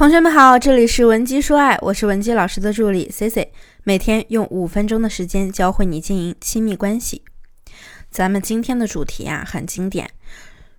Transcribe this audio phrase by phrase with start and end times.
[0.00, 3.52] 同学们好，这里是文姬说爱，我是文姬老师的助理 C C，
[3.84, 7.22] 每天用五分钟的时间教会你经营亲密关系。
[8.10, 10.10] 咱们今天的主题啊很经典，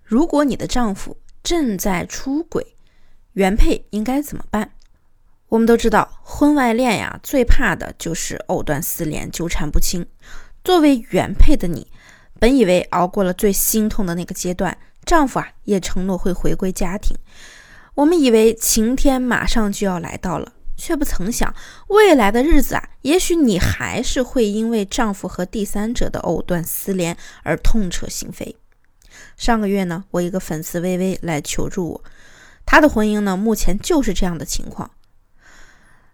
[0.02, 2.74] 如果你的丈夫正在出轨，
[3.34, 4.72] 原配应该怎么办？
[5.50, 10.04] 我们都知道，婚外恋呀最怕的就是藕断丝连、纠缠不清。
[10.64, 11.86] 作为原配的你，
[12.40, 17.16] 本以为熬过了最心痛的那个阶段，丈夫啊也承诺会回归家庭，
[17.94, 21.54] 我们以为晴天马上就要来到了，却不曾想
[21.88, 28.54] 未来的日子啊，也许你还是会因为丈夫和第三者的藕断丝连而痛彻心扉。
[29.36, 32.04] 上个月呢，我一个粉丝微微来求助我，
[32.64, 34.90] 她的婚姻呢目前就是这样的情况，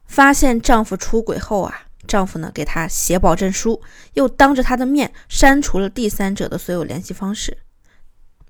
[0.05, 1.83] 发现丈夫出轨后啊。
[2.07, 3.83] 丈夫呢，给她写保证书，
[4.15, 7.59] 又当着她的面删除了第三者的所有联系方式。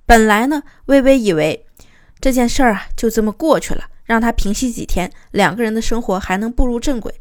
[0.07, 1.67] 本来呢，微微以为
[2.21, 7.15] 这件事儿啊就这么过去了，让她平息几天，两个人的生活还能步入正轨。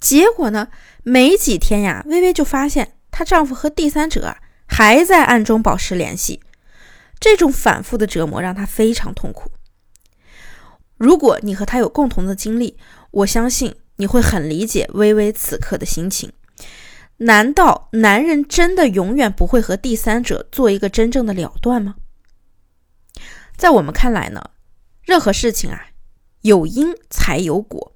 [0.00, 0.68] 结果呢，
[1.02, 6.40] 没几天呀，微微就发现她丈夫和第三者啊还在暗中保持联系。
[7.18, 9.50] 这种反复的折磨让她非常痛苦。
[10.96, 12.76] 如果你和他有共同的经历，
[13.10, 13.74] 我相信。
[14.00, 16.32] 你会很理解微微此刻的心情。
[17.16, 21.96] 难道男人真的永远不会和第三者做一个真正的了断吗？
[23.58, 24.50] 在我们看来呢，
[25.02, 25.88] 任何事情啊，
[26.42, 27.92] 有因才有果。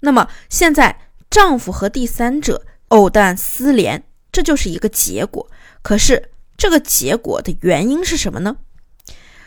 [0.00, 5.50] 那么现在丈夫和第三者藕断丝连，这就是一个结果。
[5.82, 8.56] 可是这个结果的原因是什么呢？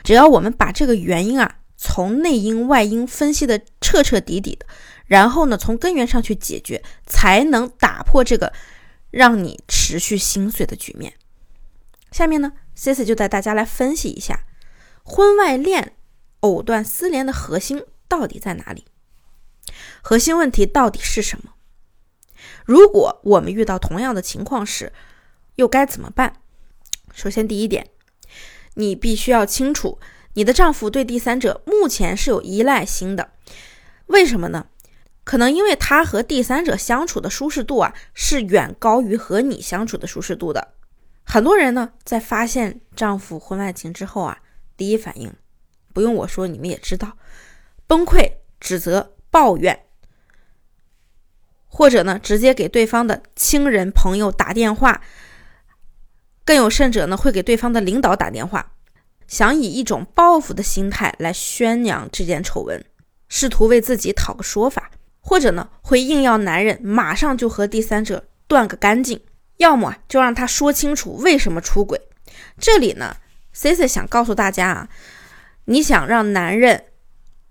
[0.03, 4.65] 只要我们把这个原因啊，从内因外因分析的彻彻底底的。
[5.05, 8.52] 然后呢，从根源上去解决，才能打破这个
[9.09, 11.13] 让你持续心碎的局面。
[12.11, 14.45] 下面呢，C C 就带大家来分析一下
[15.03, 15.94] 婚外恋
[16.41, 18.85] 藕断丝连的核心到底在哪里？
[20.02, 21.53] 核心问题到底是什么？
[22.66, 24.92] 如果我们遇到同样的情况时，
[25.55, 26.42] 又该怎么办？
[27.14, 27.89] 首先，第一点，
[28.76, 29.99] 你必须要清楚，
[30.33, 33.31] 你的丈夫对第三者目前是有依赖心的。
[34.08, 34.67] 为什么呢？
[35.23, 40.73] 可能因为他和第三者相处的舒适度啊，是远高于和你相处的舒适度的。
[41.23, 44.39] 很多人呢，在发现丈夫婚外情之后啊，
[44.81, 45.31] 第一反应，
[45.93, 47.15] 不用我说，你们也知道，
[47.86, 49.86] 崩溃、指责、抱怨，
[51.67, 55.03] 或者呢，直接给对方的亲人朋友打电话，
[56.43, 58.71] 更有甚者呢，会给对方的领导打电话，
[59.27, 62.83] 想以一种报复的心态来宣扬这件丑闻，
[63.27, 64.89] 试图为自己讨个说法。
[65.20, 69.21] 或者呢，会硬要男人马上就和第三者断个干净，
[69.58, 72.02] 要么就让他说清楚为什么出轨。
[72.58, 73.15] 这里呢
[73.56, 74.89] Cici 想告诉大家啊，
[75.66, 76.86] 你想让男人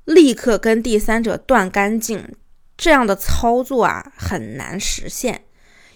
[0.05, 2.35] 立刻跟第三者断干净，
[2.77, 5.45] 这样的操作啊很难实现，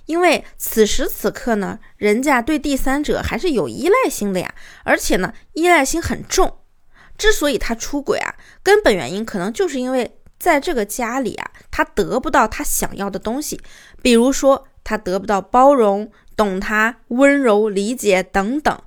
[0.06, 4.54] 因为此时此刻呢，人家对第三者还是有依赖心的呀，
[4.84, 6.58] 而且呢，依赖心很重。
[7.16, 10.18] 之所以他出轨啊，根本原因可能就是因为。
[10.36, 13.58] 在这个家里啊，他得不到他想要的东西，
[14.02, 18.82] 比如说他得不到包容、懂他、温柔、理解等等，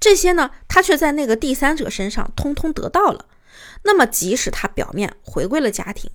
[0.00, 3.26] 这些呢，他却在那个第三者身上通通得到了。
[3.84, 6.10] 那么，即使他表面回归了家庭，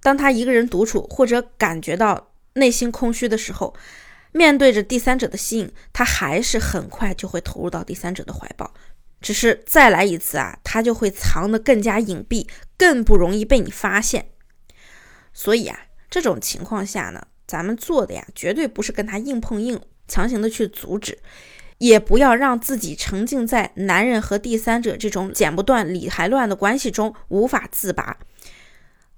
[0.00, 3.74] 当他一个人独处或者感觉到内心空虚的时候，
[4.32, 8.72] 面对着第三者的吸引，他还是很快就会投入到第三者的怀抱。
[9.20, 12.46] 只是再来一次啊，他就会藏得更加隐蔽，
[12.76, 14.28] 更不容易被你发现。
[15.32, 21.18] 所以啊，这种情况下呢，咱们做的呀，绝对不是跟他硬碰硬，强行的去阻止，
[21.84, 28.16] 也不要让自己沉浸在男人和第三者这种剪不断理还乱的关系中无法自拔。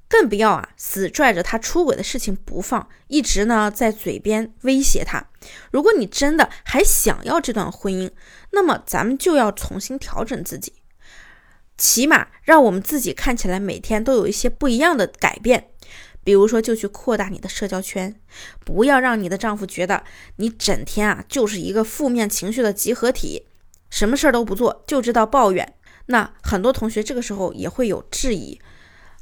[0.08, 5.24] 更不要啊，死拽着他出轨的事情不放，一直呢在嘴边威胁他。
[5.70, 8.10] 如果你真的还想要这段婚姻，
[8.50, 10.72] 那么咱们就要重新调整自己，
[11.78, 15.68] 起码让我们自己看起来每天都有一些不一样的改变。
[16.26, 18.12] 比如说，就去扩大你的社交圈，
[18.64, 20.02] 不要让你的丈夫觉得
[20.38, 23.46] 你整天啊就是一个负面情绪的集合体，
[23.90, 25.74] 什么事儿都不做，就知道抱怨。
[26.06, 28.60] 那很多同学这个时候也会有质疑，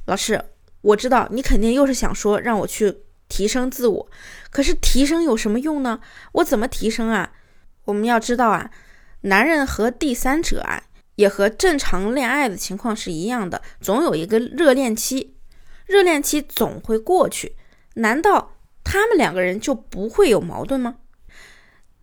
[0.07, 0.43] 老师。
[0.81, 4.11] 我知道你肯定又是想说让我去提升自我，
[4.51, 6.01] 可是提升有什么用呢？
[6.33, 7.33] 我怎么提升啊？
[7.85, 8.71] 我们要知道啊，
[9.21, 10.85] 男人和第三者啊，
[11.17, 15.34] 也和正常恋爱的情况是一样的，总有一个热恋期，
[15.85, 17.57] 热恋期总会过去。
[17.95, 20.97] 难道他们两个人就不会有矛盾吗？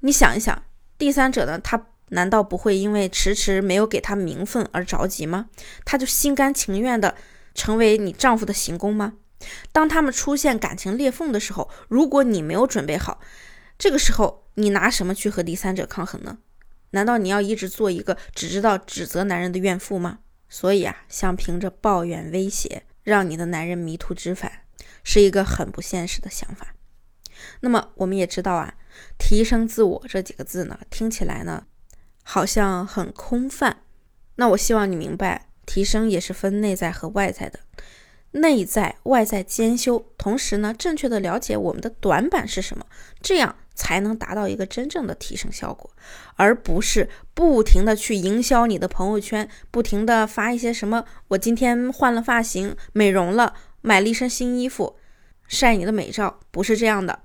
[0.02, 0.64] 你想一想，
[0.98, 5.50] 第三者呢，他难道不会因为迟迟没有给他名分而着急吗？
[5.86, 7.16] 他就心甘情愿的。
[7.54, 9.16] 成为你丈夫的行宫吗？
[9.74, 13.20] 当他们出现感情裂缝的时候，如果你没有准备好，
[13.78, 16.38] 这个时候你拿什么去和第三者抗衡呢？
[16.92, 20.20] 难道你要一直做一个只知道指责男人的怨妇吗？
[20.48, 24.52] 所以啊，想凭着抱怨威胁让你的男人迷途知返，
[25.04, 26.76] 是一个很不现实的想法。
[27.62, 28.76] 那么我们也知道啊，
[29.18, 31.66] 提升自我这几个字呢，听起来呢
[32.24, 33.84] 好像很空泛。
[34.36, 37.60] 那我希望你明白，提升也是分内在和外在的。
[38.34, 42.86] 内在外在兼修，同时呢，正确的了解我们的短板是什么，
[43.22, 45.90] 这样才能达到一个真正的提升效果，
[46.36, 54.98] 而不是不停的去营销你的朋友圈，不停的发一些什么我今天换了发型、美容了、买了一身新衣服，
[55.48, 57.24] 晒你的美照，不是这样的。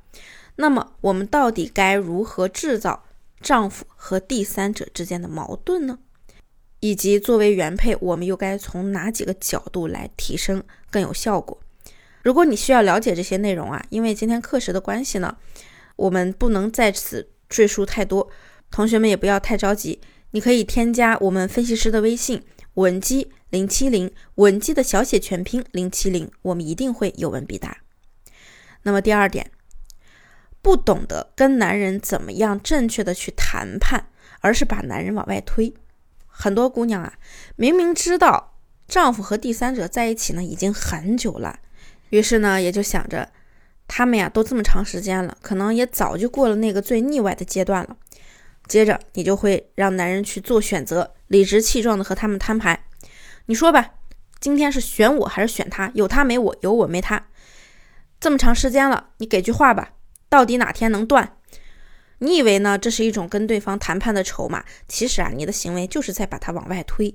[0.54, 3.04] 那么我们到底该如何制造
[3.42, 5.98] 丈夫和第三者之间的矛盾呢？
[6.80, 11.60] 以及作为原配，我们又该从哪几个角度来提升更有效果？
[12.22, 15.36] 如果你需要了解这些内容啊，因为今天课时的关系呢，
[15.96, 18.30] 我们不能在此赘述太多。
[18.70, 20.00] 同学们也不要太着急，
[20.30, 22.42] 你可以添加我们分析师的微信
[22.74, 27.78] 文姬零七零，文姬的小写全拼零七零，我们一定会有问必答。
[28.82, 29.50] 那么第二点，
[30.60, 34.08] 不懂得跟男人怎么样正确的去谈判，
[34.40, 35.72] 而是把男人往外推。
[36.26, 37.14] 很多姑娘啊，
[37.54, 41.60] 明明知道丈夫和第三者在一起呢，已经很久了，
[42.10, 43.30] 于是呢，也就想着
[43.88, 47.96] 他们呀都这么长时间了，可能也早就过了那个最腻歪的阶段了。
[48.66, 52.86] 接着你就会让男人去做选择，理直气壮的和他们摊牌。
[53.46, 53.94] 你说吧，
[54.40, 55.90] 今天是选我还是选他？
[55.94, 57.26] 有他没我，有我没他。
[58.18, 59.92] 这么长时间了，你给句话吧，
[60.28, 61.36] 到底哪天能断？
[62.18, 62.76] 你以为呢？
[62.78, 67.14] 这是一种跟对方谈判的筹码，其实啊，你的行为就是在把他往外推。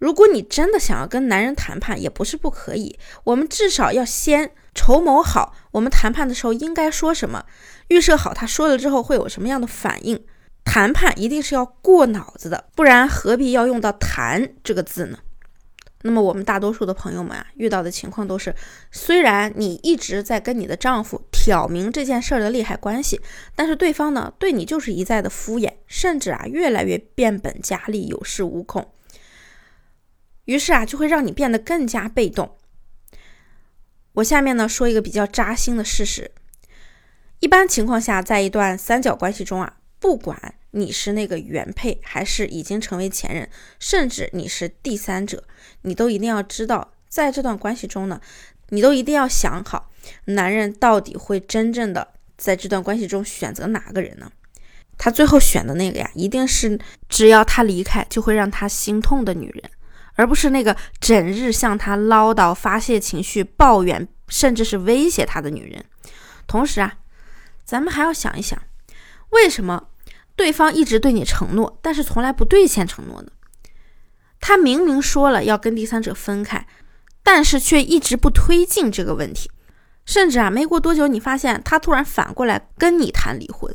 [0.00, 2.98] 如果你真的想要跟男人谈判，也不是不可以。
[3.22, 7.44] 我们至少要先筹谋好，我们谈判的时候应该说什么，
[7.88, 10.24] 预设好他说了之后会有什么样的反应。
[10.64, 15.18] 谈判一定是要过脑子的，不然何必要用到“谈”这个字呢？
[16.02, 18.54] 那么我们大多数的朋友们啊，遇到的情况都是，
[18.90, 23.20] 虽然你一直在跟你的丈夫挑明这件事儿的利害关系，
[23.54, 28.90] 但是对方呢，对你就是一再的敷衍，甚至啊，越来越变本加厉，有恃无恐。
[30.50, 32.56] 于是啊，就会让你变得更加被动。
[34.14, 36.32] 我下面呢说一个比较扎心的事实：
[37.38, 43.48] 一般情况下，在一段三角关系中啊，不管你是那个原配，还是已经成为前任，
[43.78, 45.44] 甚至你是第三者。
[45.82, 48.20] 你都一定要知道，在这段关系中呢，
[48.70, 49.88] 你都一定要想好，
[50.24, 54.32] 男人到底会真正的在这段关系中选择哪个人呢？
[54.98, 56.76] 他最后选的那个呀，一定是
[57.08, 59.70] 只要他离开就会让他心痛的女人，
[60.14, 65.84] 而不是那个整日向他唠叨、发泄情绪、抱怨，甚至是威胁他的女人。
[66.46, 66.94] 同时啊，
[67.64, 68.60] 咱们还要想一想，
[69.30, 69.88] 为什么
[70.36, 73.30] 对方一直对你承诺，但是从来不兑现承诺呢？
[74.40, 76.66] 他明明说了要跟第三者分开，
[77.22, 79.50] 但是却一直不推进这个问题，
[80.06, 83.74] 甚至啊，没过多久，你发现他突然反过来跟你谈离婚。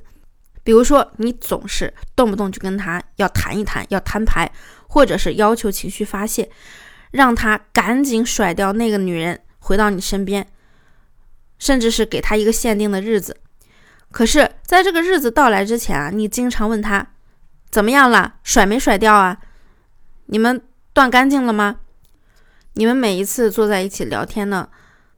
[0.63, 4.51] 比如说，你总是动不动就跟他要谈一谈，要摊牌，
[4.95, 6.49] 或者是要求情绪发泄，
[7.11, 10.47] 让他赶紧甩掉那个女人，回到你身边，
[11.59, 13.35] 甚至是给他一个限定的日子。
[14.09, 17.05] 可是，在这个日子到来之前啊，你经常问他
[17.69, 19.37] 怎么样了，甩没甩掉啊？
[20.27, 20.61] 你们
[20.93, 21.81] 断干净了吗？
[22.75, 24.69] 你们每一次坐在一起聊天呢，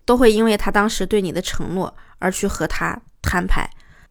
[0.06, 3.70] 都会因为他当时对你的承诺而去和他摊牌，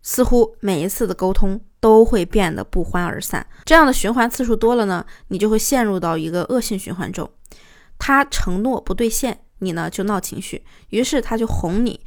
[0.09, 3.45] 似乎每一次的沟通都会变得不欢而散。
[3.65, 7.29] 这样的循环次数多了呢，你就会陷入到一个恶性循环中。
[7.99, 11.99] 他承诺不兑现，你呢就闹情绪，于是他就哄你，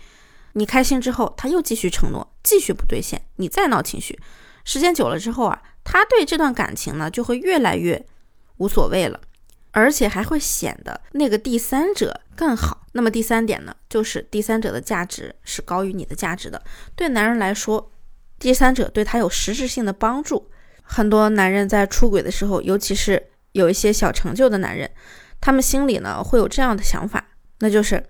[0.54, 4.18] 你开心之后，他又继续承诺，继续不兑现，你再闹情绪。
[4.64, 8.08] 时间久了之后啊，他对这段感情呢就会越来越。
[8.60, 9.20] 无所谓了，
[9.72, 12.88] 而且还会显得那个第三者更好。
[12.94, 16.62] 那么第三点呢，就是第三者的价值是高于你的价值的。
[16.96, 17.92] 对男人来说，
[18.40, 20.50] 第三者对他有实质性的帮助。
[20.82, 23.22] 很多男人在出轨的时候，尤其是
[23.52, 24.90] 有一些小成就的男人，
[25.40, 27.24] 他们心里呢会有这样的想法，
[27.60, 28.04] 那就是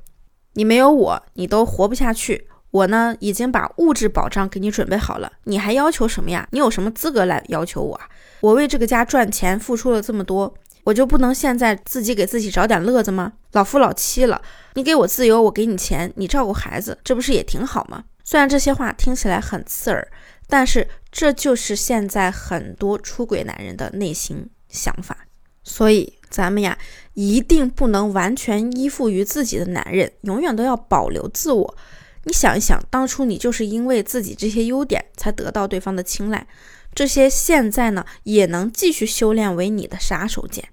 [0.54, 2.48] 你没有我，你都活不下去。
[2.72, 6.48] 我呢已经把物质保障给你准备好了，你还要求什么呀？
[6.52, 8.08] 你有什么资格来要求我啊？
[8.42, 13.34] 我为这个家赚钱付出了这么多，我就不能现在自己给自己找点乐子吗？
[13.52, 14.42] 老夫老妻了，
[14.74, 18.04] 你给我自由，我给你钱，你照顾孩子，这不是也挺好吗？
[18.24, 20.08] 虽然这些话听起来很刺耳，
[20.48, 25.26] 但是这就是现在很多出轨男人的内心想法。
[25.64, 26.78] 所以咱们呀，
[27.14, 31.78] 一定不能完全依附于自己的男人，永远都要保留自我。
[32.24, 36.46] 你想一想，当初你就是因为自己这些优点才得到对方的青睐，
[36.94, 40.64] 这些现在呢也能继续修炼为你的杀手锏。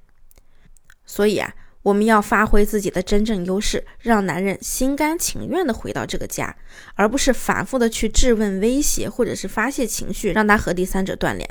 [1.05, 6.57] 所以啊，我们要发挥自己的真正优势，让男人心甘情愿的回到这个家，
[6.95, 11.49] 而不是反复的去质问、威胁或者是发泄情绪，让他和第三者断联。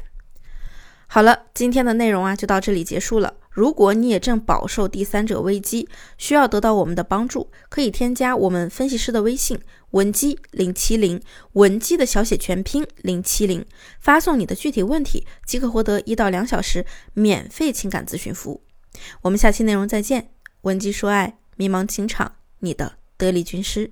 [1.07, 3.35] 好了，今天的内容啊就到这里结束了。
[3.51, 9.57] 如果你也正饱受第三者危机，需要得到我们的帮助，可以添加我们分析师的微信
[9.91, 11.21] 文姬零七零，
[11.53, 13.65] 文姬的小写全拼零七零，
[14.01, 18.61] 发送你的具体问题，即可获得一到两小时免费情感咨询服务。
[19.21, 20.31] 我们下期内容再见，
[20.61, 23.91] 文姬说爱，迷茫情场，你的得力军师。